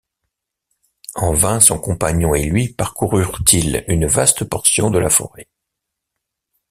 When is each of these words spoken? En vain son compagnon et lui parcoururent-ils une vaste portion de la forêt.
En 1.13 1.31
vain 1.31 1.59
son 1.59 1.77
compagnon 1.77 2.33
et 2.33 2.43
lui 2.43 2.69
parcoururent-ils 2.69 3.85
une 3.87 4.07
vaste 4.07 4.43
portion 4.45 4.89
de 4.89 4.97
la 4.97 5.11
forêt. 5.11 5.47